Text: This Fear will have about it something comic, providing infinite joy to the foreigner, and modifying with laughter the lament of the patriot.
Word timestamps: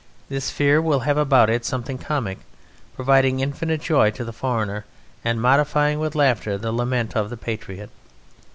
This 0.29 0.49
Fear 0.49 0.81
will 0.81 1.01
have 1.01 1.17
about 1.19 1.47
it 1.47 1.63
something 1.63 1.99
comic, 1.99 2.39
providing 2.95 3.39
infinite 3.39 3.81
joy 3.81 4.09
to 4.09 4.23
the 4.25 4.33
foreigner, 4.33 4.83
and 5.23 5.39
modifying 5.39 5.99
with 5.99 6.15
laughter 6.15 6.57
the 6.57 6.71
lament 6.71 7.15
of 7.15 7.29
the 7.29 7.37
patriot. 7.37 7.91